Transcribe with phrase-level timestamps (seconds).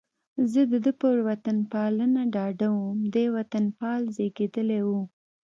[0.51, 4.89] زه د ده پر وطنپالنه ډاډه وم، دی وطنپال زېږېدلی و.